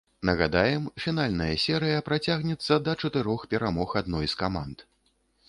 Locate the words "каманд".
4.43-4.77